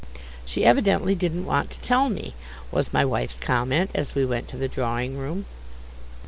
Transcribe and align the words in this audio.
"She 0.47 0.65
evidently 0.65 1.13
didn't 1.13 1.45
want 1.45 1.69
to 1.69 1.79
tell 1.81 2.09
me," 2.09 2.33
was 2.71 2.91
my 2.91 3.05
wife's 3.05 3.39
comment, 3.39 3.91
as 3.93 4.15
we 4.15 4.25
went 4.25 4.47
to 4.47 4.57
the 4.57 4.67
drawing 4.67 5.15
room. 5.15 5.45